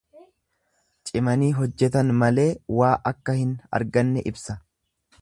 [1.09, 2.49] Cimaanii hojjetan malee
[2.81, 4.61] waa akka hin arganne ibsa.